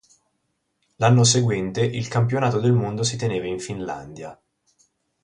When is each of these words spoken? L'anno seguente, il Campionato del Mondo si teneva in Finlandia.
L'anno 0.95 1.23
seguente, 1.23 1.81
il 1.85 2.07
Campionato 2.07 2.59
del 2.59 2.73
Mondo 2.73 3.03
si 3.03 3.17
teneva 3.17 3.45
in 3.45 3.59
Finlandia. 3.59 4.35